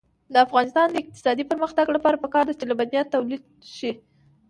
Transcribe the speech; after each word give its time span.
د 0.33 0.35
افغانستان 0.45 0.87
د 0.89 0.95
اقتصادي 1.01 1.43
پرمختګ 1.51 1.85
لپاره 1.95 2.21
پکار 2.23 2.43
ده 2.47 2.53
چې 2.59 2.65
لبنیات 2.71 3.07
تولید 3.15 3.43
شي. 3.77 3.91